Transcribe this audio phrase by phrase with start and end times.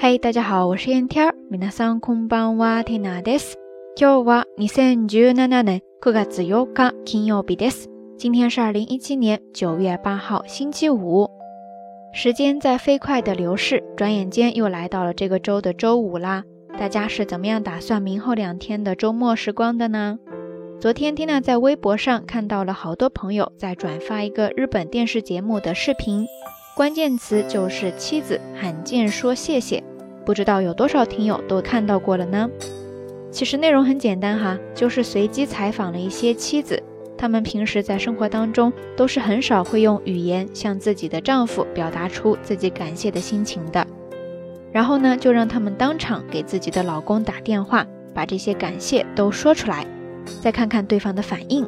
[0.00, 1.34] 嗨，大家好，我是燕天儿。
[1.50, 3.56] 皆さんこんばんは、テナです。
[3.96, 7.88] 今日は二千十七年九月四日、金曜日です。
[8.18, 11.30] 今天是二零一七年九月八号，星期五。
[12.12, 16.44] 时间在飞快的流逝，转眼间又来到了这个周的周五啦。
[16.78, 20.18] 大家是怎么样打算明后两天的周末时光的呢？
[20.78, 26.26] 昨天缇娜在微博上看到了好多朋友在转发一个日本电视节目的视频，
[26.76, 29.82] 关键词就是妻子罕见说谢谢。
[30.25, 32.49] 不知道有多少听友都看到过了呢？
[33.31, 36.81] 其实内容很简单哈，就是随机采访了一些妻子，
[37.17, 43.85] 她们平时在生活当中都是很少会用语言向自己的丈夫表达出自己感谢的心情的。
[44.71, 49.85] 然后呢，就让他们当场给自己的老公打电话，把这些感谢都说出来，
[50.41, 51.67] 再看看对方的反应。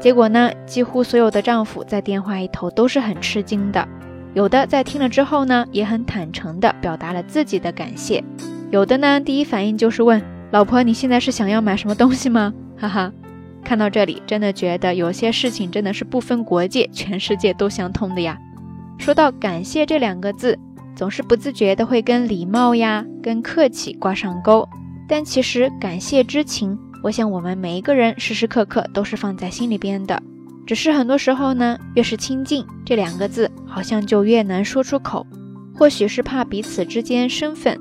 [0.00, 3.88] 结果呢，几乎所有的丈夫在电话一头都是很吃惊的。
[4.36, 8.22] 有的在听了之后呢，也很坦诚地表达了自己的感谢；
[8.70, 13.10] 有的呢，第一反应就是问老婆：“你现在是想要买什么东西吗？” 哈哈，
[13.64, 18.36] 看到这里，真的觉得有些事情真的是不分国界，全世界都相通的呀。
[18.98, 20.58] 说到感谢这两个字，
[20.94, 24.68] 总是不自觉的会跟礼貌呀、跟客气挂上钩，
[25.08, 30.22] 但其实感谢之情，我想我们每一个人时时刻刻都是放在心里边的。
[30.65, 35.25] 只是很多时候呢，越是亲近这两个字，好像就越难说出口。
[35.75, 37.79] 或许是怕彼此之间身份，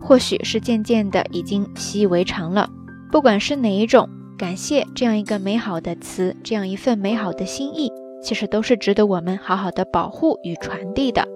[0.00, 2.68] 或许是渐渐的已经习以为常了。
[3.10, 7.90] 不管是哪一种，感谢这样一个美好的词，这样一份美好的心意，
[8.22, 11.26] 其实都是值得我们好好的保护与传递的。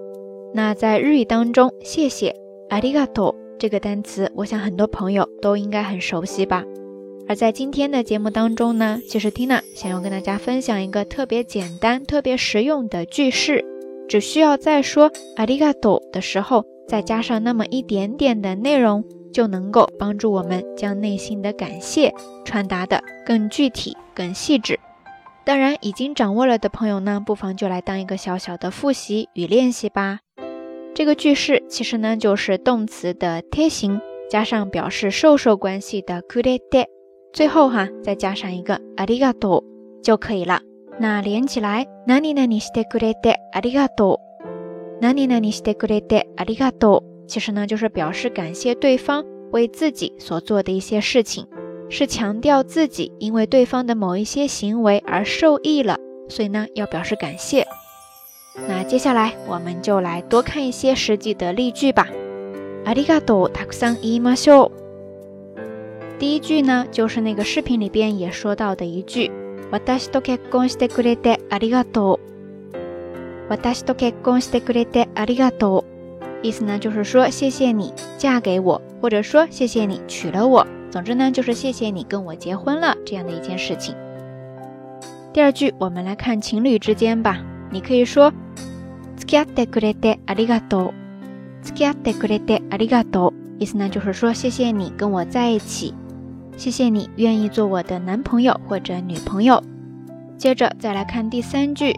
[0.53, 2.35] 那在日语当中，谢谢
[2.69, 6.63] ありがとう这个单词，我想很多朋友都应该很熟悉吧。
[7.29, 13.65] 而在今天的节目当中呢，其实 Tina 想要跟大家分享一个特别简单、特别实用的句式，
[14.07, 22.13] 只需要在说ありがとう的时候，再加上那么一点点的内容，就能够帮助我们将内心的感谢
[22.43, 24.79] 传达的更具体、更细致。
[25.43, 30.19] 当然，已经掌握了的朋友呢，不妨就来当一个小小的复习与练习吧。
[30.93, 33.99] 这个句式其实呢，就是动词的贴形
[34.29, 36.85] 加上表示授受关系的くれて。
[37.33, 39.63] 最后哈，再加上一个ありがとう
[40.03, 40.61] 就可以了。
[40.99, 44.99] 那连起来，何々してくれてありがとう。
[45.01, 47.27] 何々してくれてありがとう。
[47.27, 51.47] 其实呢，就是表示感谢对方为自己所做的一些事情，
[51.89, 55.97] 是强调自己因为对方的某一些行为而受益了，
[56.29, 57.65] 所以呢，要表示感谢。
[58.69, 62.07] 那接下来我们就来多看一些实际的例句吧。
[62.85, 64.85] ありがとうたくさん言いましょう。
[66.19, 69.31] 第一句呢，就是那个视频里边也说到的一句，
[69.71, 73.49] 私と結婚してくれてありがとう。
[73.49, 75.95] 私と結婚してくれてありがとう。
[76.41, 80.65] 意思呢就是说谢谢你嫁给我，或者说谢谢你娶了我。
[80.89, 83.95] 总之呢就是谢谢你跟我结婚了这样的一件事情。
[85.33, 87.43] 第二句，我们来看情侣之间吧。
[87.71, 88.31] 你可以说
[89.17, 90.93] 付き合ってくれてありがとう。
[91.63, 93.33] 付き合ってくれてありがとう。
[93.59, 95.93] 意思呢就是说谢谢你跟我在一起。
[96.59, 99.61] 谢谢你愿意做我的男朋友或者女朋友。
[100.37, 101.93] 接着再来看第三句，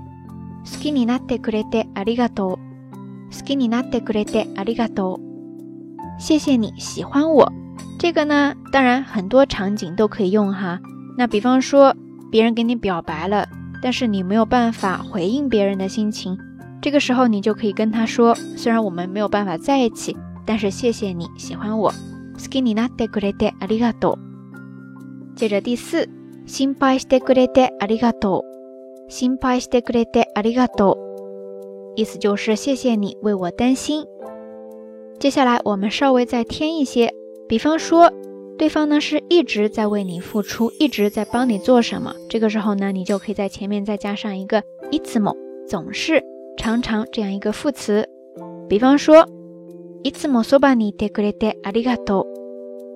[0.63, 2.59] 好きになってくれてありがとう。
[3.29, 5.19] 好きになってくれてありがとう。
[6.19, 7.51] 谢谢你喜欢我。
[7.99, 10.79] 这个呢，当然很多场景都可以用哈。
[11.17, 11.95] 那比方说，
[12.31, 13.47] 别人给你表白了，
[13.81, 16.37] 但是你没有办法回应别人的心情，
[16.81, 21.91] 这个时候你就可以跟他说：虽然我们没有办法在一起，但是谢谢你喜欢我。
[21.91, 24.19] 好きになってくれてありがとう。
[25.35, 26.07] 接着第四，
[26.45, 29.11] 心配してくれてありがとう。
[29.11, 34.05] 心配してくれてありがとう，意思就是谢谢你为我担心。
[35.19, 37.11] 接下来我们稍微再添一些，
[37.47, 38.11] 比方说
[38.57, 45.35] 对方呢是一直在为你付出，一直在帮你做什么，这个时候呢你就可以在前面再加上一个いつも，
[45.67, 46.23] 总是、
[46.57, 48.07] 常常这样一个副词。
[48.67, 49.27] 比方说
[50.03, 52.25] いつもそばにいてくれてありがとう。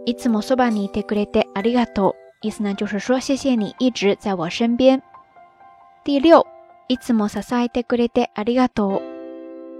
[0.06, 2.25] いつもそばにいてくれてありがとう。
[2.42, 5.02] 意思呢，就是说谢谢你一直在我身边。
[6.04, 6.46] 第六，
[6.88, 9.02] いつも支えてくれてありがとう。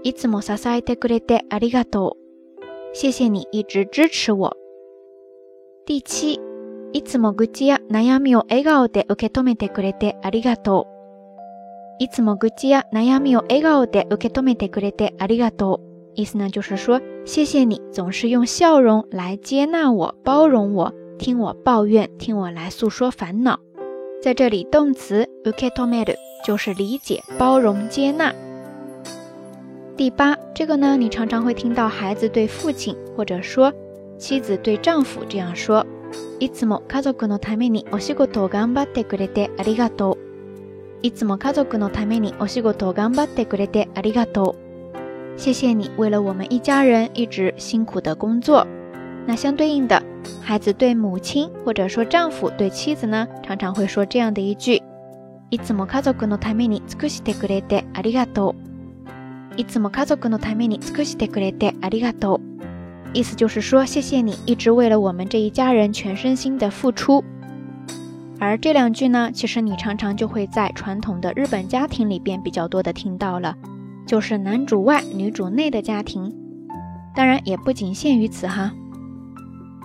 [0.04, 2.94] いつも支えてくれてありがとう。
[2.94, 4.56] 谢谢你一直支持我。
[5.86, 6.40] 第七，
[6.92, 10.92] いつも愚痴や悩みを笑顔で受け止めてくれてありがとう。
[11.98, 15.92] いつも愚痴や悩みを笑顔で受け止めてくれてありがとう。
[16.14, 20.92] 意思呢，就是说谢谢你总是用笑容来接纳我、包容我。
[21.18, 23.60] 听我抱怨，听我来诉说烦恼。
[24.20, 28.34] 在这里，动词 u k e t o m e r 就是理解、包容、接纳。
[29.96, 33.72] 第八，这个呢，你常常会听到孩子对父亲，或者说
[34.18, 35.84] 妻子对丈夫这样说：“
[36.40, 40.18] いつも家族のためにお仕事を頑張ってくれてありがとう。
[41.02, 44.56] いつも家族のためにお仕事を頑張ってくれてありがとう。”
[45.36, 48.66] 谢谢你为了我们一家人一直辛苦的工作。
[49.26, 50.02] 那相对应的，
[50.42, 54.82] 孩子对母亲，或者说丈夫对妻子呢，常常会说这样的一句：“
[55.50, 58.54] いつも家族のために尽くしてくれてありがとう。”
[59.56, 62.40] いつも家族のために尽くしてくれてありがとう。
[63.14, 67.22] 意思就是说，谢谢你一直为了我们这一家人全身心的付出。
[68.38, 73.54] 而这两句呢，其实你常常就会在传统的日本家庭里边比较多的听到了，
[74.06, 76.34] 就是男主外女主内的家庭。
[77.14, 78.72] 当然也不仅限于此哈。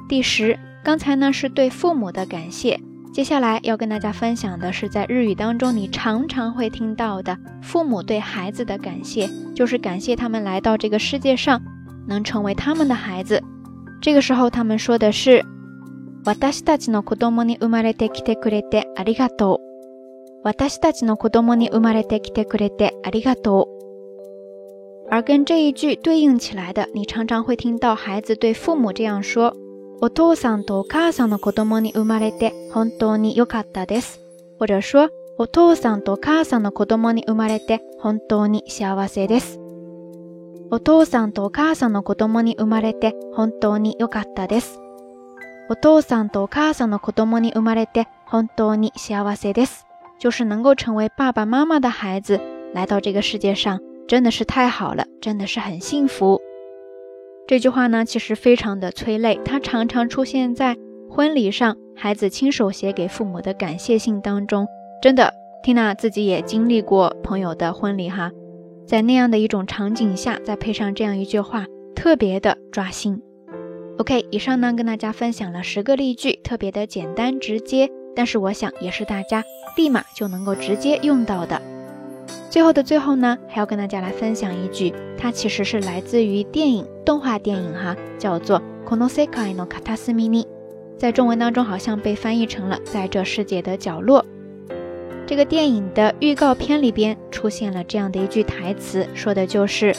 [0.08, 2.80] 第十，刚才呢是对父母的感谢。
[3.14, 11.62] 接下来要跟大家分享的是，在日语当中你常常会听到的父母对孩子的感谢，就是感谢他们来到这个世界上，
[12.08, 13.42] 能成为他们的孩子。
[14.02, 15.44] 这个时候他们说的是“
[16.24, 19.60] 私たちの子供に生まれてきてくれてありがとう”。
[20.44, 23.78] 私たちの子供に生まれてきてくれてありがとう。
[25.10, 29.56] 而跟这一句对应起来的，你常常会听到孩子对父母这样说。
[30.05, 34.19] お父さんとお母さんの子供に生まれて本当に良かったです。
[34.59, 39.61] 或者说、お父さんとお母さんの子供に生まれて本当に幸せです。
[40.73, 44.81] お父さんとお母さんの子供に生まれて本当に良かったです。
[45.71, 49.87] お父さんとお母さんの子供に生まれて本当に幸せです。
[50.19, 52.41] 就是能够成为爸爸妈妈的孩子
[52.75, 53.79] 来到这个世界上，
[54.09, 56.41] 真的是太好了，真的是很幸福。
[57.53, 60.75] 这句话呢，其实非常的催泪，它常常出现在
[61.11, 64.67] 婚礼上，孩子亲手写给父母的感谢信当中。
[65.03, 68.31] 真的，Tina 自己也经历过朋友的婚礼哈，
[68.87, 73.21] 在那样的一种场景下，再配上这样一句话，特别的抓心。
[73.99, 79.45] OK，以上呢跟大家分享了十个例句，特别的简单直接，但是我想也是大家
[79.77, 81.61] 立马就能够直接用到的。
[82.52, 90.46] 最后的最后呢，还要跟大家来分享一句，它其实是来自于电影动画电影哈，叫做 Konosekai no Katasumi，
[90.98, 94.26] 在中文当中好像被翻译成了在这世界的角落。
[95.26, 99.94] 这个电影的预告片里边出现了这样的一句台词，说的就是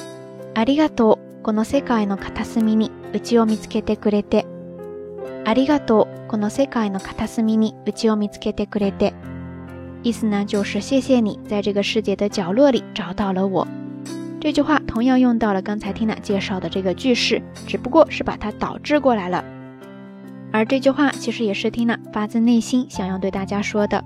[0.55, 4.47] ありがとう Konosekai no Katasumi にうちを見つけてくれて。
[5.45, 9.15] ありがとう Konosekai no Katasumi にうちを見つけてくれて。
[10.04, 13.66] 意思呢，就是谢谢你在这个世界的角落里找到了我。
[14.42, 19.44] 这句话同样用到了刚才 Tina 介绍的这个句式，只不过是把它导致过来了。
[20.52, 24.04] 而这句话其实也是 Tina 发自内心想要对大家说的。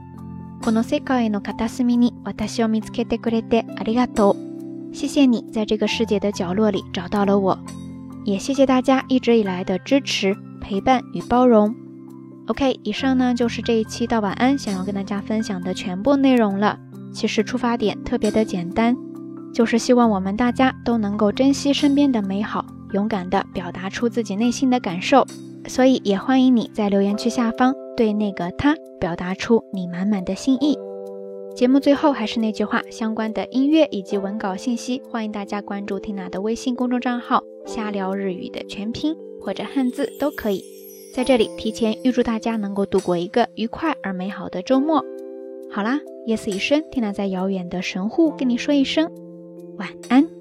[4.93, 7.59] 谢谢你在这个世界的角落里找到了我，
[8.23, 11.75] 也谢谢大家一直以来的支持、陪伴与包容。
[12.47, 16.79] OK，以上呢就是这一期到晚安想要跟大家分享的全部内容了。
[17.13, 18.95] 其实出发点特别的简单，
[19.53, 25.25] 就是希望我们大家都能够珍惜身边的美好，勇敢的表达出自己内心的感受。
[25.67, 30.77] 所以也欢迎你在留言区下方对那个他表达出你满满的心意。
[31.53, 40.76] 节目最后还是那句话，相关的音乐以及文稿信息，欢迎大家关注缇娜的微信公众账号“瞎聊日语”的全拼或者汉字都可以。
[41.17, 45.03] 在这里提前预祝大家能够度过一个愉快而美好的周末。
[45.71, 49.11] 好啦，夜色已深，缇娜在遥远的神户跟你说一声
[49.79, 50.36] 晚安。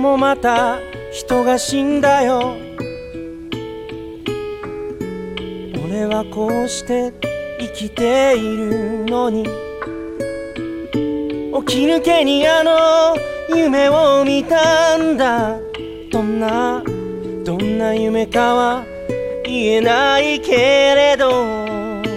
[0.00, 0.78] もまた
[1.10, 2.56] 人が死んだよ。
[5.84, 7.12] 俺はこうして
[7.58, 9.44] 生きているのに。
[11.66, 13.16] 起き抜けにあの
[13.54, 15.56] 夢を見たんだ。
[16.10, 16.82] どんな
[17.44, 18.84] どんな夢かは
[19.44, 22.11] 言えないけれど。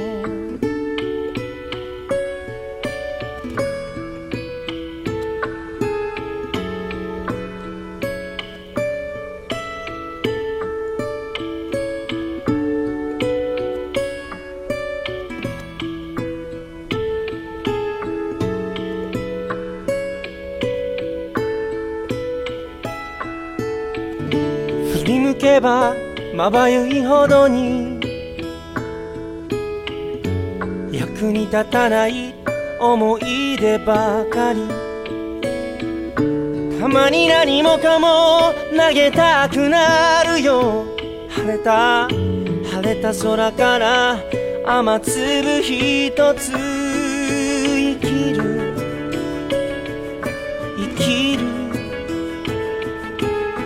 [25.13, 25.93] 向けば
[26.33, 28.00] まばゆいほどに
[30.91, 32.33] 役に立たない
[32.79, 34.67] 思い出ばかり。
[36.79, 40.85] たまに何もかも投げたくなるよ。
[41.29, 44.17] 晴れた晴れた空から
[44.65, 48.75] 雨粒一つ生きる。
[50.77, 51.43] 生きる。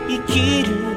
[0.07, 0.88] 生きる。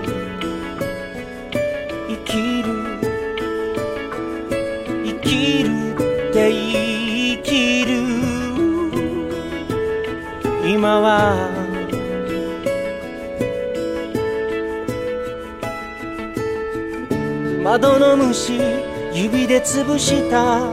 [18.33, 20.73] 指で潰した。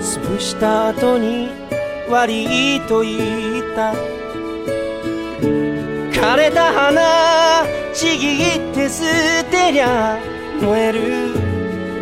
[0.00, 1.48] 潰した後に
[2.08, 3.92] 悪いと言った。
[6.12, 9.02] 枯れた花ちぎって捨
[9.50, 10.18] てりゃ
[10.60, 11.00] 燃える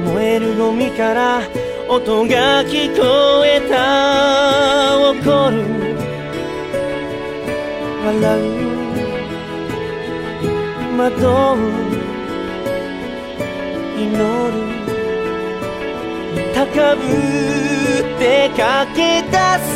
[0.05, 1.41] 燃えるゴミから
[1.89, 4.99] 音が聞こえた。
[4.99, 5.65] 怒る
[8.05, 8.67] 笑う
[10.99, 11.96] 惑う。
[13.99, 14.17] 祈る。
[16.55, 19.35] 高ぶって駆け出
[19.65, 19.69] す。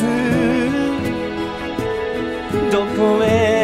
[2.71, 3.60] どこへ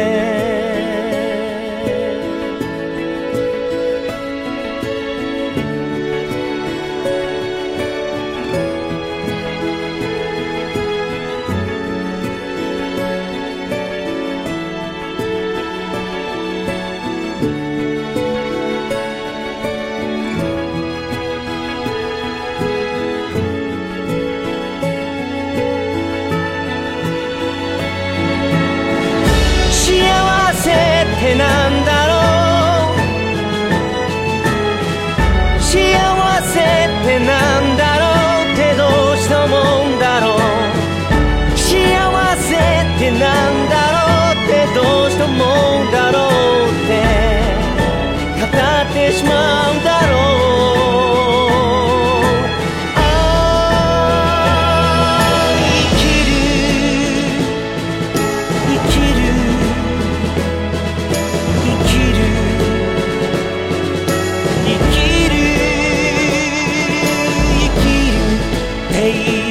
[42.97, 43.21] ってなん
[43.69, 45.37] だろうってどうしたもん
[45.91, 46.17] だろ
[46.65, 46.91] うって。
[48.41, 48.49] 語っ
[48.91, 50.17] てしまうんだろう。
[52.95, 52.99] あ
[54.63, 56.31] あ生きる
[58.65, 59.21] 生きる
[61.63, 62.19] 生きる
[64.65, 64.97] 生き
[65.29, 65.37] る
[67.59, 68.25] 生きる。
[68.89, 69.01] 生
[69.43, 69.46] き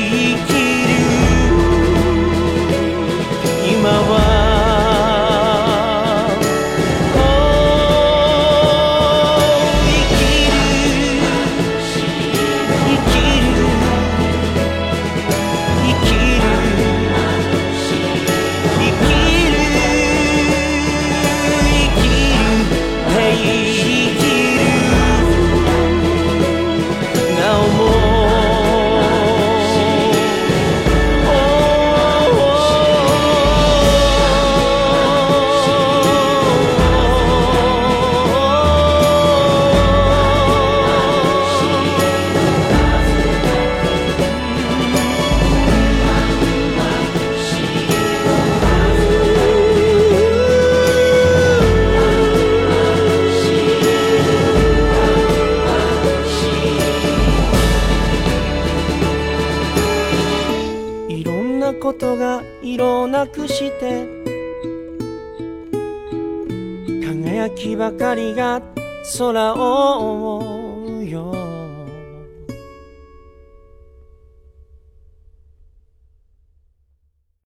[63.17, 64.07] なくして。
[67.03, 68.61] 輝きばかりが
[69.17, 70.39] 空を。
[70.39, 70.56] 覆う